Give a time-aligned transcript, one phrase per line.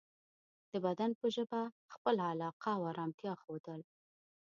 [0.71, 1.61] د بدن په ژبه
[1.93, 3.81] خپله علاقه او ارامتیا ښودل